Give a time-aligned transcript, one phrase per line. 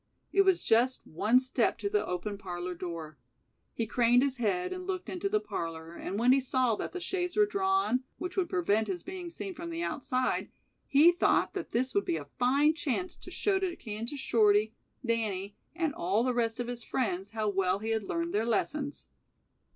[0.33, 3.19] It was just one step to the open parlor door.
[3.71, 6.99] He craned his head, and looked into the parlor, and when he saw that the
[6.99, 10.49] shades were drawn, which would prevent his being seen from the outside,
[10.87, 14.73] he thought that this would be a fine chance to show to Kansas Shorty,
[15.05, 19.05] Danny and all the rest of his "friends" how well he had learned their lessons.